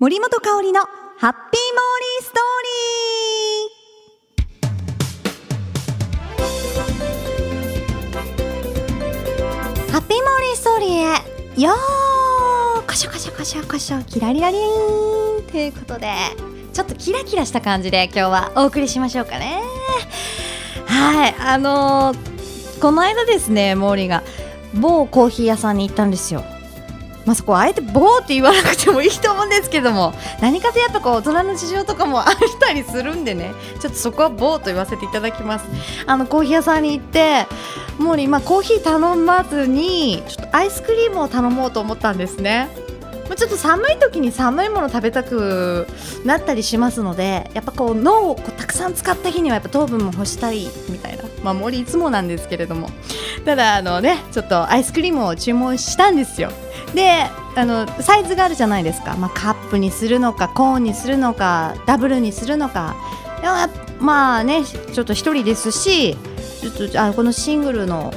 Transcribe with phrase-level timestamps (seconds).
[0.00, 9.90] 森本香里のハッピーモーリーストーリー。
[9.90, 10.90] ハッピーモーリーストーリー
[11.58, 11.60] へ。
[11.60, 15.42] よーカシャカシャカシャカシャキラリラリーン。
[15.50, 16.12] ということで
[16.72, 19.60] ちょっとキラキラした感じで今日はお送りしましょうかね。
[20.86, 24.22] はいあのー、この間ですねモーリーが
[24.74, 26.44] 某コーヒー屋さんに行ったんですよ。
[27.28, 32.26] まあ、そこあえてボーって言わなくてもいいと思うんですけども何かとやっぱこう大人の事情とかもあっ
[32.58, 35.66] たりするんでねちょっとそこはボーと言わせていただきます。
[36.06, 37.46] あのコーヒー屋さんに行って
[37.98, 42.70] もう今コーヒー頼まずにちょっとアイスクリームを頼もうと思ったんですね。
[43.36, 45.86] ちょっと寒い時に寒いもの食べたく
[46.24, 52.88] なったりしますのでやっぱこう脳をこうたくさん使った日にはやっぱ糖分も欲したいみたいなまあ森いつもなんですけれども。
[53.44, 56.50] ただあのねちょっとアイスクリームを注文したんですよ。
[56.94, 62.96] であのサイズがあるじゃないですか、まあ、カップにするのかコーンにするのかダブルにするのか。
[64.00, 66.16] まあねちょっと1人ですし
[66.60, 68.12] ちょっとあこのシングルの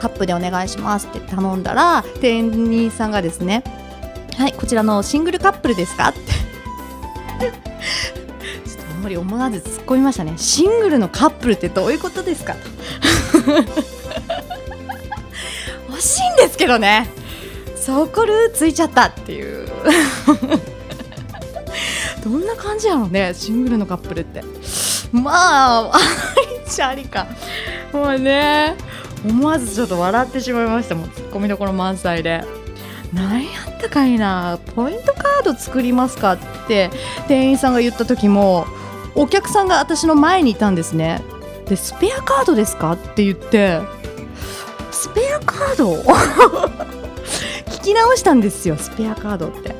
[0.00, 3.64] カップでお願いしますって頼んだら店員さんがですね
[4.36, 6.08] はいこちらのシングルカップルですか？
[6.10, 6.20] って。
[7.40, 7.58] ちょっと
[8.92, 10.34] あんまり思わず突っ込みましたね。
[10.36, 12.54] シングルのカップルってどういうことですか？
[12.54, 12.58] と。
[15.96, 17.08] 惜しいんですけどね。
[17.86, 19.68] そこルついちゃったっていう。
[22.24, 24.42] どんな感じやろうねシングルのカップルって。
[25.12, 25.30] ま
[25.82, 25.98] ああ
[26.64, 27.28] りちゃありか。
[27.92, 28.74] もうね
[29.24, 30.96] 思わずちょっと笑ってしまいました。
[30.96, 32.44] もうツッコミどころ満載で。
[33.12, 36.90] 何やったかいなポイントカード作りますかって
[37.28, 38.66] 店員さんが言った時も
[39.14, 41.22] お客さんが私の前にいたんですね。
[41.68, 43.80] でスペアカードですかって言って
[44.90, 46.02] スペアカード？
[47.86, 49.74] き直したんですよスペアカードって。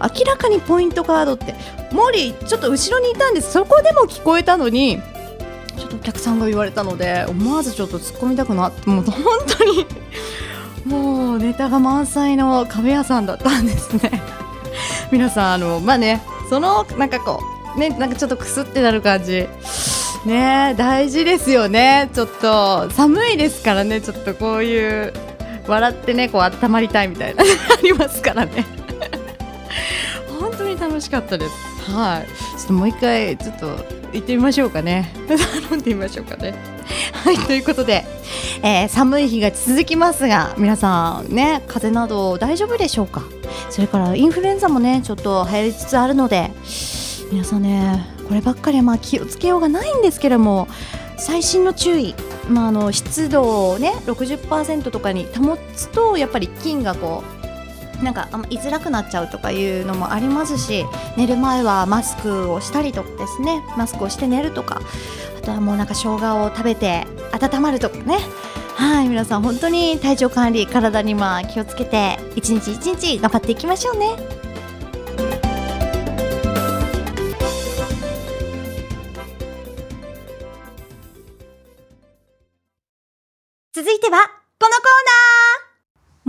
[0.00, 1.54] 明らかにポイントカードって。
[1.92, 3.52] モーリーちょっと後ろにいたんです。
[3.52, 5.00] そこでも聞こえたのに
[5.76, 9.24] ちょっとお客さんが言われたので思わずちょっと突っ込みたくなってもう本
[9.58, 9.86] 当に
[10.84, 14.22] もうネタが満載の壁屋さんだったんですね。
[15.10, 17.40] 皆さんあのまあねそのなんかこ
[17.76, 19.46] うねなんかちょっとくすってなる感じ。
[20.26, 22.10] ね大事ですよね。
[22.12, 25.12] ちょっと寒いですからねちょっとこういう
[25.70, 27.42] 笑ってねこう温まりたいみたいな。
[27.44, 27.46] あ
[27.82, 28.66] りますからね。
[30.40, 31.90] 本当に楽しかったです。
[31.92, 32.26] はい。
[32.58, 33.66] ちょっともう一回ちょっと
[34.12, 35.12] 行ってみましょうかね。
[35.70, 36.54] 頼んでみましょうかね。
[37.12, 38.04] はいということで、
[38.62, 43.22] えー、寒い日が続きますが皆さんね風邪など大丈夫でしょうか？
[43.68, 46.50] それからインフルエンザもねちょっと流行りつつあるので
[47.30, 50.66] 皆さんねこればっかりはまあ気をつけようがないんですけれども
[51.16, 52.14] 最新の注意
[52.50, 57.22] まあ、あの湿度をね60%とかに保つとやっぱり菌がこ
[58.00, 60.84] うなんかあんま居づらくなっちゃうとかいうのもありますし
[61.16, 63.62] 寝る前はマスクをしたりとかですね。
[63.76, 64.80] マスクをして寝るとか。
[65.38, 68.18] あとはもうなんか生姜を食べて温まるとかね。
[68.74, 74.39] はい皆さん本当に体調管理体にまあ気をつけて一日一日頑張っていきましょうね。
[84.62, 84.84] このコー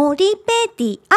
[0.00, 0.16] ナー。
[0.16, 0.98] 森ペディ。
[1.10, 1.16] ア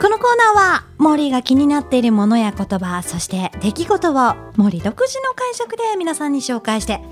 [0.00, 7.02] このコーナーは、森が気になっているものや言葉、そして出来事を森独自の解釈で皆さんに紹介して、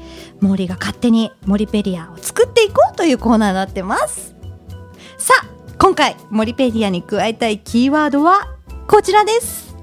[0.41, 4.35] 森が勝手に森ペディアを作っていこうというコーナーになってます。
[5.19, 5.47] さあ、
[5.79, 8.49] 今回モリペディアに加えたいキーワードは？
[8.87, 9.75] こちらです。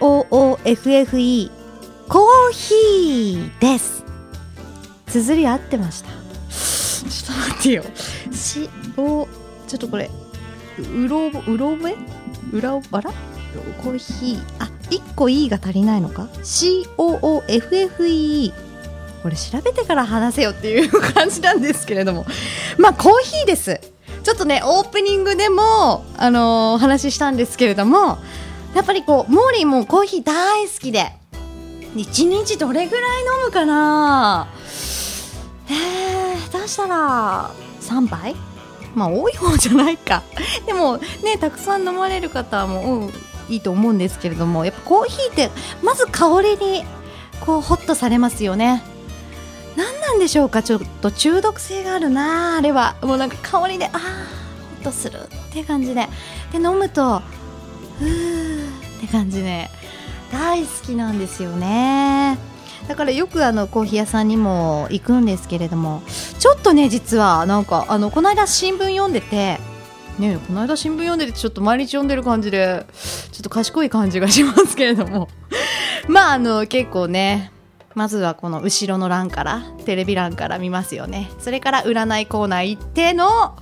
[0.00, 1.50] COOFFE
[2.08, 2.22] コー
[2.52, 4.04] ヒーです。
[5.06, 6.08] 綴り合ってました？
[6.08, 7.82] ちょっと待ってよ。
[8.30, 9.28] CO
[9.66, 10.08] ちょっとこれ
[10.78, 11.96] うろうろ覚え
[12.52, 12.80] 裏あら？
[13.82, 14.38] コーヒー。
[14.60, 18.52] あ1個 E が足りないのか？COOFFE
[19.26, 22.26] これ調べてから話せよっていう感じなんですけれども。
[22.78, 23.80] まあコーヒーです。
[24.22, 28.18] ちょっとねオープニングでもあの、お話ししたんですけれども
[28.76, 31.10] やっぱりこうモーリーもコーヒー大好きで。
[31.96, 34.46] 1日どれぐらい飲むかな？
[35.68, 37.50] えー、下手したら
[37.80, 38.36] 3杯？
[38.94, 40.22] まあ多い方じゃないか。
[40.66, 43.10] でもねたくさん飲まれる方も、うん、
[43.48, 45.50] いいと思うんですけれどもやっぱコーヒーって
[45.82, 46.84] まず香りに
[47.40, 48.82] こうホッとされますよね。
[50.16, 50.62] んでしょうか？
[50.62, 52.56] ちょっと中毒性があるな。
[52.56, 52.96] あれは。
[53.02, 56.08] もうなんか香りでああほっとするって感じで。
[56.52, 57.22] で飲むと
[58.00, 58.68] うー
[58.98, 59.70] って感じね
[60.32, 62.38] 大好きなんですよね。
[62.88, 66.02] だからよくあのコーヒー屋さんにも行くんですけれども。
[66.38, 69.58] ちょっとね実はなんかあのこの間新聞読んでて
[70.18, 72.86] ねこの間新聞読んでてちょっと毎日読んでる感じで
[73.32, 75.28] ちょっと賢い感じがしますけれども。
[76.08, 77.50] まああの結構ね
[77.96, 81.30] まずはこの後ろの欄からテレビ欄から見ますよね。
[81.38, 83.56] それから占いコーナー行っての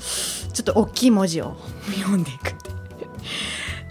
[0.53, 1.57] ちょっと大きい文字を
[2.03, 2.53] 読んでいく。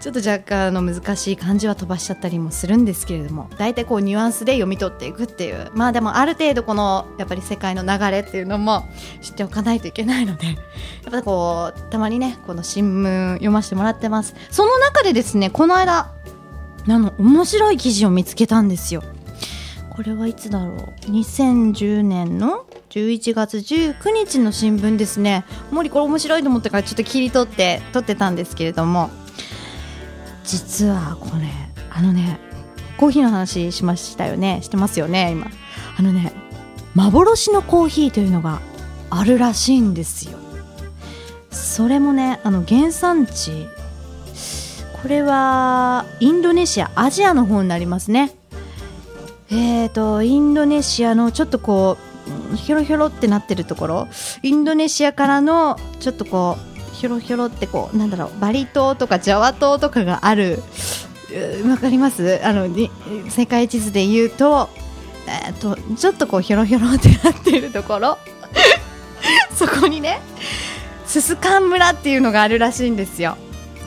[0.01, 8.85] ちょっと若干の難しい漢字は飛ばしちゃったりもするんですけれども大体こうニュアンスで読み取っていくっていうまあでもある程度このやっぱり世界の流れっていうのも
[9.21, 10.55] 知っておかないといけないのでやっ
[11.09, 14.35] ぱこうたまにねこの新聞読ませてもらってます。
[14.51, 16.11] その中でですねこの間
[16.85, 19.03] あの面白い記事を見つけたんですよ
[19.95, 20.77] これはいつだろう
[21.11, 25.45] ？2010年の11月19日の新聞ですね。
[25.71, 29.09] 森これ面白いと思ってからちょっと切り取って撮ってたんですけれども。
[30.43, 31.47] 実はこれ
[31.89, 32.39] あのね
[32.97, 34.61] コーヒーの話しましたよね？
[34.61, 35.47] してますよね今。
[35.97, 36.33] あのね
[36.95, 38.61] 幻のコーヒーというのが
[39.09, 40.37] あるらしいんですよ。
[41.51, 43.67] それもねあの原産地
[45.01, 48.31] これはインドネシアアジアの方になりますね。
[49.55, 51.97] えーとインドネシアのちょっとこ
[52.51, 54.07] うひょろひょろってなってるところ？
[54.41, 56.57] インドネシアからのちょっとこ
[56.91, 60.61] うひょろひょろってこうなんだろうバリ島とかジャワ島とかがある。
[61.67, 62.39] わかります？
[62.45, 62.67] あの
[63.29, 64.69] 世界地図で言うと,、
[65.27, 68.17] えーと、ちょっとこうひょろひょろってなってるところ？
[69.55, 70.21] そこにね
[71.07, 73.35] ススカン村っていうのがあるらしいんですよ。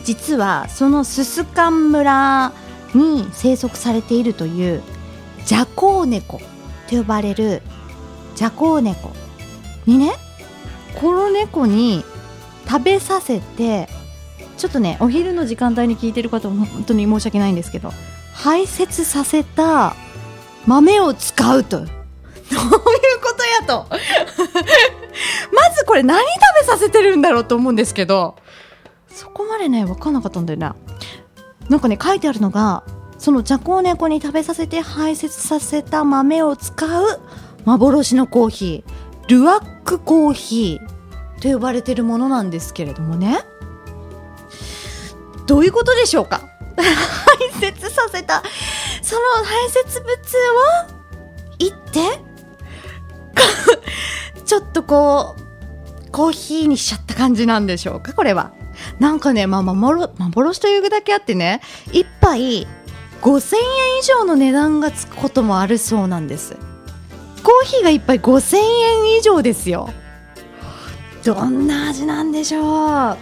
[0.04, 2.52] 実はそのススカン村
[2.94, 4.82] に生息されているという
[5.46, 6.40] ジャコウネコ
[6.88, 7.62] と呼ばれる
[8.34, 9.12] ジャコウネコ
[9.86, 10.12] にね
[10.96, 12.04] この猫に
[12.68, 13.88] 食べさせて
[14.56, 17.92] ちょっとねお昼の時間帯に聞いてる方も本当に申し訳ないんですけど
[18.34, 19.94] 排泄させた
[20.66, 21.78] 豆を使うと。
[21.86, 22.70] どういう
[23.22, 23.86] ことやと。
[25.52, 26.26] まずこれ何食
[26.60, 28.36] べさせてるんだろうと思うんですけど
[29.08, 30.76] そこまでね分かんなかったんだよな。
[31.68, 32.82] なんかね書いてあるのが
[33.26, 37.20] そのジャコウネコに食べさせて排泄させた豆を使う
[37.64, 43.38] 幻のコーヒールワックコーヒーと呼ばれているものなんですけれどもね。
[45.48, 46.48] どういうことでしょうか？
[46.76, 48.44] 排泄させた
[49.02, 50.12] その排泄物
[50.92, 52.20] をいって
[54.46, 55.34] ちょっとこ
[56.06, 58.12] うコーヒーにしちゃった感じなんでしょうか？
[58.12, 58.52] これは。
[59.00, 61.60] なんかね、まあ、幻幻というだけあってね
[61.92, 62.68] 一杯
[63.22, 63.62] 5000円
[64.00, 66.56] 以上の値段がつくこともあるそうなんです。
[67.42, 69.90] コーヒーが一杯5000円以上ですよ。
[71.24, 73.16] どんな味なんでしょう。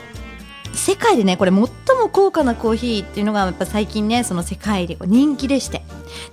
[0.75, 1.69] 世界でねこれ最も
[2.11, 5.83] 高価なコーヒーっていうのがやっぱ最近ねその世界で人気でして。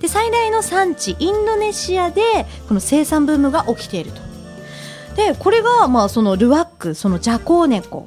[0.00, 4.20] で最大の産地インドネシアでこの生産ブームが起きていると。
[5.16, 8.06] でこれがまあそのルワックそのジャコウネコ。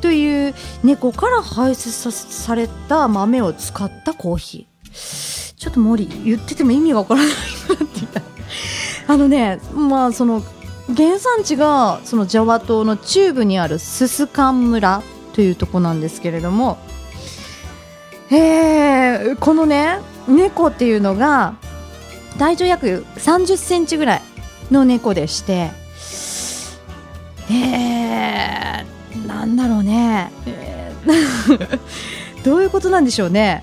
[0.00, 4.71] という猫から排出さされた豆を使ったコーヒー。
[4.92, 8.22] ちょっと森言ってても意味がわからないなって言った。
[9.08, 10.42] あのねまあその
[10.94, 15.02] 原産地がそのジャワ島の中部にあるススカン村
[15.32, 16.78] というとこなんですけれども、
[18.30, 19.98] えー、このね
[20.28, 21.54] 猫っていうのが
[22.38, 24.22] 体重約30センチぐらい
[24.70, 25.70] の猫でして
[27.50, 31.78] えー、なんだろうね、えー、
[32.44, 33.62] どういうことなんでしょうね。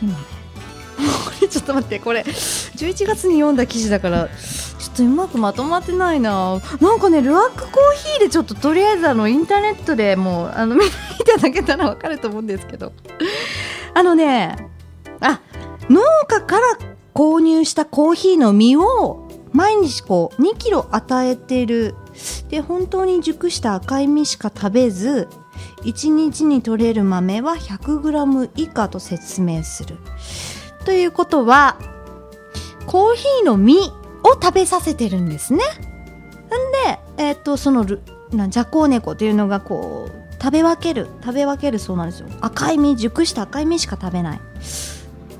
[0.00, 6.60] コーヒー豆ちょっと待ってこれ11月に読んだ記事だからちょっとうまくまとまってないな。
[6.80, 10.90] なんかねルアックコーヒーでちょっととりあえずあのインターネットでもうあの見てい
[11.24, 12.92] ただけたらわかると思うんですけど。
[13.92, 14.70] あのね
[15.20, 15.40] あ
[15.88, 16.78] 農家から
[17.14, 21.94] 購入したコーヒーの実を毎日こう2キロ与えてる。
[22.48, 25.28] で本当に熟した赤い実しか食べず
[25.82, 29.96] 1日に取れる豆は 100g 以下と説明する。
[30.84, 31.76] ということは
[32.86, 35.60] コーヒーの実を食べさせてるんですね。
[35.60, 38.02] んで、えっ、とそのル
[38.32, 42.28] なジャコウネコっていうのがこう食べ分ける食べ分けるそうなんですよ。
[42.40, 44.40] 赤い実熟した赤い実しか食べない。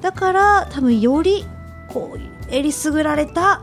[0.00, 1.44] だから多分より
[1.88, 3.62] こうえりすぐられた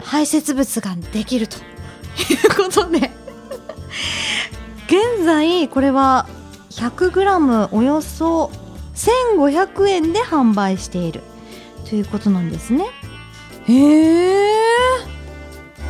[0.00, 3.10] 排泄物ができるということで。
[4.92, 6.26] 現在これは
[6.68, 8.50] 100g およそ
[8.94, 11.22] 1500円で販売している
[11.88, 12.84] ということなんですね。
[13.68, 14.52] へえ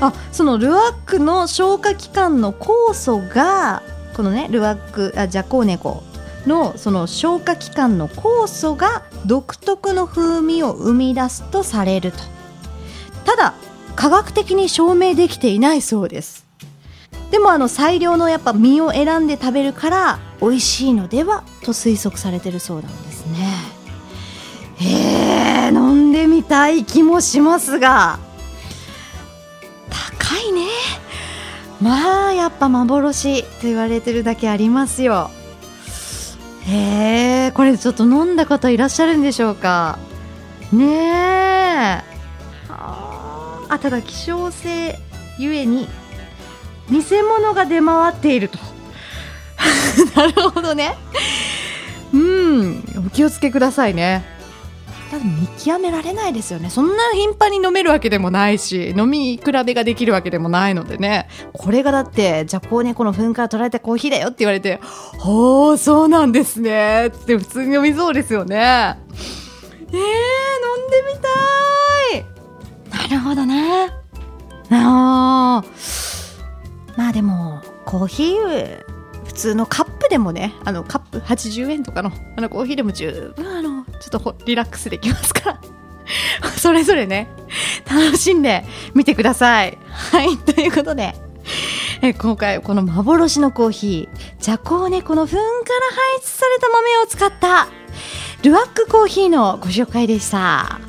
[0.00, 3.82] あそのルアックの消化器官の酵素が
[4.14, 6.04] このねルアックあジャコウネコ
[6.46, 12.18] のその消化器官の酵素が独特の風味を生み出すとされると。
[13.24, 13.54] ただ
[13.96, 16.41] 科学的に証明できていないそうです。
[17.32, 23.48] でもあの最良のやっぱ実を選んで食べるから美味しいのではと推測されてるそうなんですね。
[24.76, 28.18] へえ飲んでみたい気もしますが。
[29.88, 30.66] 高いね。
[31.80, 35.30] まあやっぱ幻と言われてるだけありますよ。
[36.66, 39.98] へえこれちょっと飲んだ方いらっしゃるんでしょうか。
[40.70, 40.84] ね
[41.98, 42.04] え。
[42.68, 44.98] あただ希少性
[45.38, 45.88] ゆえに
[46.92, 48.58] 偽物が出回っていると。
[50.14, 50.94] なるほどね。
[52.12, 52.84] うん。
[53.06, 54.24] お気をつけくださいね。
[55.10, 56.70] ただ見極められないですよね。
[56.70, 61.28] そんな頻繁に飲めるわけでもないし飲み比べができるわけでもないのでね。
[61.52, 64.80] これがだってじゃあこうねこの噴火取られたコーヒーだよって言われて
[65.18, 67.08] ほうそうなんですね。
[67.08, 68.56] って普通に飲みそうですよね。
[68.56, 70.00] えー、飲ん
[70.90, 73.08] でみたい。
[73.08, 74.01] なるほどね
[78.02, 78.84] コーヒー
[79.24, 85.60] 普通のカップでもねあのカップ80円とかのあのコーヒーでも十分あのちょっとリラックスできますか
[86.42, 87.28] ら それぞれね
[87.88, 91.14] 楽しんでみてくださいはいということで
[92.00, 95.46] え今回この幻のコーヒージャコーネこの糞から
[96.16, 97.68] 排出された豆を使った
[98.42, 100.80] ルワックコーヒーのご紹介でした。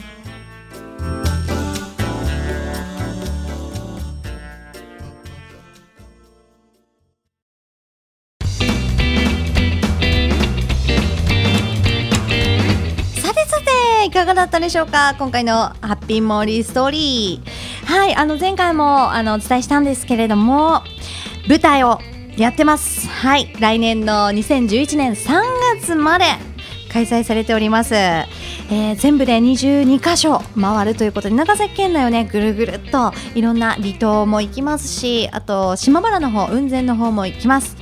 [14.34, 15.16] がだったでしょうか？
[15.20, 17.86] 今回のハッピーモーリーストーリー。
[17.86, 20.82] はいあの前回もあのお伝えしたんですけれども
[21.48, 22.00] 舞台を
[22.36, 23.08] やってます。
[23.08, 25.42] はい来年の2011年3
[25.80, 26.26] 月まで
[26.92, 37.78] 開催されております、えー、全部で22箇所回るということで長崎県内をねぐるぐるっといろんな離島も行きますしあと島原の方雲仙の方も行きます。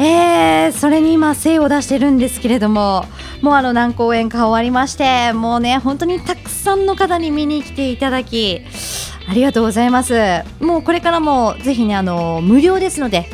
[0.00, 3.06] えー、それに今精を出してるんですけれども
[3.44, 8.62] もうあの何公演か終わりましてもうね本当にたくさんの方に見に来ていただき
[9.28, 10.14] ありがとうございます。
[10.60, 13.28] もうこれからもぜひねあの無料ですので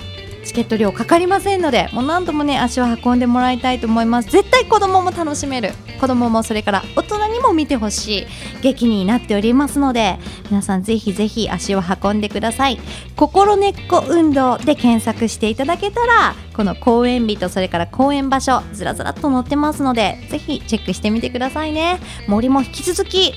[0.60, 4.30] チケット料かかりませんのでもう何度もね足を運んでもらいたいと思います。
[4.30, 5.72] 絶対子供も楽しめる。
[5.98, 8.26] 子供もそれから大人にも見てほしい。
[8.60, 10.18] 劇になっておりますので
[10.50, 12.78] 皆さんぜひぜひ足を運んでください。
[13.16, 22.00] 心根っこ運動で検索していただけたらこの公演日とそれから公演場所ずらずらっと載ってますのでぜひチェックしてみてくださいね。
[22.28, 23.32] 森も引き続き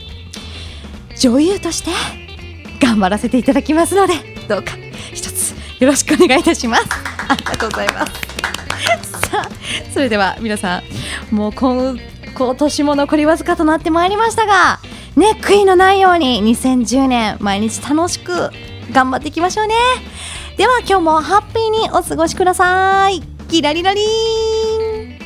[1.17, 1.91] 女優として
[2.85, 4.13] 頑張らせていただきますので
[4.49, 4.73] どうか
[5.13, 7.12] 一つよろしくお願いいたします。
[7.33, 8.13] ありがとうございます。
[9.29, 9.49] さあ
[9.91, 10.81] それでは皆さ
[11.31, 11.97] んもう今
[12.35, 14.79] 今年も残りわずかとなってまいりましたが
[15.15, 18.49] ね悔いのないように2010年毎日楽しく
[18.91, 19.75] 頑張っていきましょうね。
[20.57, 23.21] では今日もハッピーにお過ごしください。
[23.49, 25.17] キラリラリン。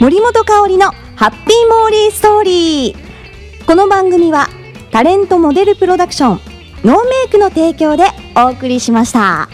[0.00, 3.66] 森本香里のハッピーモーリーストーリー。
[3.66, 4.48] この番組は
[4.90, 6.40] タレントモデルプロダクション
[6.84, 8.04] ノーメイクの提供で
[8.36, 9.48] お送りしました。